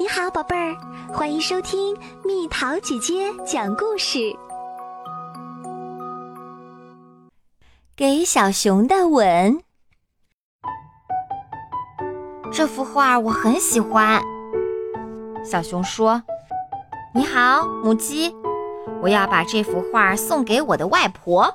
[0.00, 0.76] 你好，宝贝儿，
[1.12, 4.32] 欢迎收听蜜桃姐姐讲故事。
[7.96, 9.60] 给小熊的吻，
[12.52, 14.22] 这幅画我很喜欢。
[15.44, 16.22] 小熊说
[17.12, 18.32] ：“你好，母鸡，
[19.02, 21.52] 我要把这幅画送给我的外婆，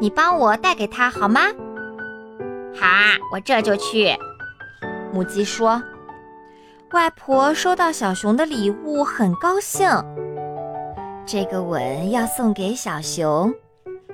[0.00, 1.42] 你帮我带给她好吗
[2.74, 4.16] ？”“好啊，我这就去。”
[5.14, 5.80] 母鸡说。
[6.92, 9.88] 外婆收到小熊的礼物，很高兴。
[11.24, 13.52] 这个吻要送给小熊，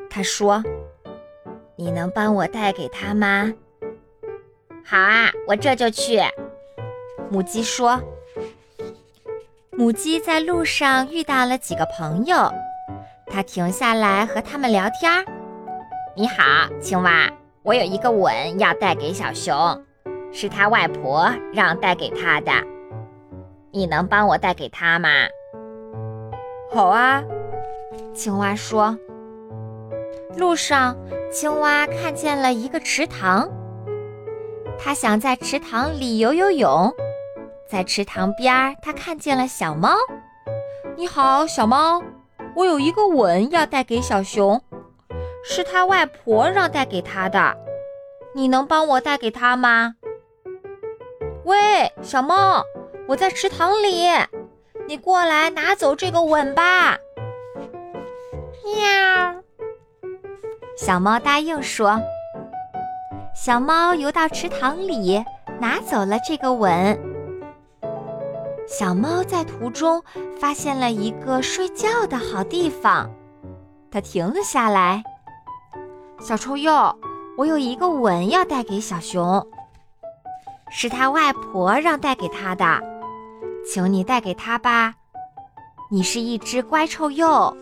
[0.09, 0.62] 她说
[1.74, 3.52] ：“你能帮我带给他吗
[4.86, 6.20] ？”“好啊，我这就去。”
[7.28, 8.00] 母鸡说。
[9.72, 12.52] 母鸡在路上遇到了几个朋友，
[13.27, 15.24] 它停下来和他们聊天。
[16.14, 17.28] “你好，青蛙，
[17.64, 19.84] 我有一个吻要带给小熊。”
[20.30, 22.52] 是他外婆让带给他的，
[23.70, 25.09] 你能帮我带给他吗？
[26.70, 27.22] 好啊，
[28.14, 28.97] 青蛙说。
[30.36, 30.97] 路上，
[31.33, 33.48] 青蛙看见了一个池塘，
[34.78, 36.92] 它想在池塘里游游泳。
[37.69, 39.91] 在池塘边，它看见了小猫。
[40.97, 42.03] 你好，小猫，
[42.55, 44.60] 我有一个吻要带给小熊，
[45.44, 47.56] 是他外婆让带给他的，
[48.34, 49.94] 你能帮我带给他吗？
[51.44, 52.62] 喂，小猫，
[53.06, 54.06] 我在池塘里，
[54.86, 56.98] 你过来拿走这个吻吧。
[58.64, 59.42] 喵，
[60.77, 61.98] 小猫答应说。
[63.34, 65.25] 小猫游到池塘里，
[65.61, 66.98] 拿走了这个吻。
[68.66, 70.03] 小猫在途中
[70.39, 73.11] 发现了一个睡觉的好地方，
[73.91, 75.03] 它停了下来。
[76.20, 76.94] 小臭鼬，
[77.39, 79.47] 我有一个吻要带给小熊。
[80.70, 82.80] 是他外婆让带给他的，
[83.66, 84.94] 请你带给他吧。
[85.91, 87.56] 你是一只乖臭鼬。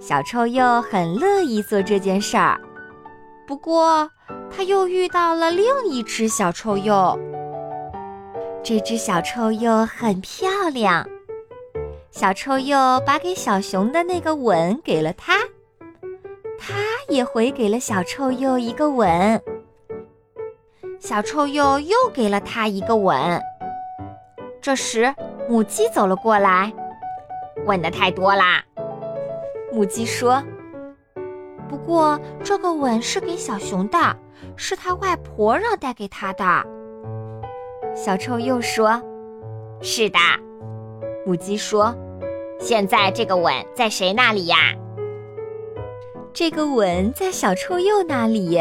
[0.00, 2.60] 小臭鼬很乐意做这件事儿，
[3.46, 4.10] 不过
[4.50, 7.18] 他又遇到了另一只小臭鼬。
[8.62, 11.06] 这只小臭鼬很漂亮，
[12.10, 15.38] 小臭鼬把给小熊的那个吻给了他，
[16.58, 16.74] 他
[17.08, 19.40] 也回给了小臭鼬一个吻。
[21.14, 23.40] 小臭鼬又给了他一个吻。
[24.60, 25.14] 这时，
[25.48, 26.72] 母鸡走了过来，
[27.66, 28.64] 吻的太多啦。
[29.72, 30.42] 母鸡说
[31.70, 33.96] ：“不过这个吻是给小熊的，
[34.56, 36.44] 是他外婆让带给他的。”
[37.94, 39.00] 小臭鼬说
[39.80, 40.18] ：“是的。”
[41.24, 41.94] 母鸡说
[42.58, 44.56] ：“现在这个吻在谁那里呀？”
[46.34, 48.60] 这个吻在小臭鼬那里。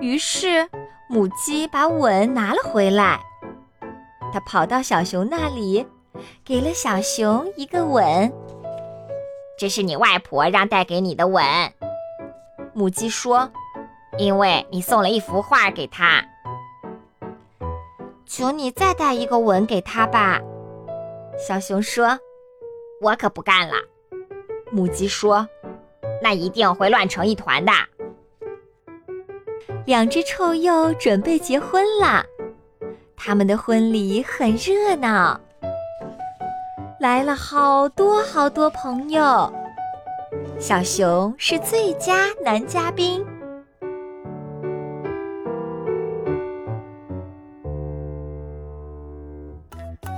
[0.00, 0.68] 于是。
[1.08, 3.20] 母鸡把吻拿了回来，
[4.32, 5.86] 它跑到小熊那里，
[6.44, 8.32] 给了小熊一个吻。
[9.56, 11.44] 这是你外婆让带给你的吻，
[12.74, 13.48] 母鸡说
[14.18, 16.24] ：“因为你送了一幅画给她。”
[18.26, 20.40] 求你再带一个吻给她吧，
[21.38, 22.18] 小熊说
[23.00, 23.74] ：“我可不干了。”
[24.72, 25.48] 母鸡说
[26.20, 27.72] ：“那一定会乱成一团的。”
[29.86, 32.24] 两只臭鼬准备结婚啦，
[33.16, 35.40] 他们的婚礼很热闹，
[36.98, 39.52] 来了好多好多朋友。
[40.58, 43.24] 小熊是最佳男嘉宾。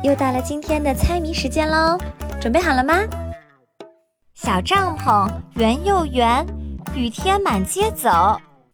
[0.03, 1.99] 又到了今天的猜谜时间喽，
[2.41, 2.95] 准备好了吗？
[4.33, 6.47] 小帐篷圆又圆，
[6.95, 8.41] 雨天满街走。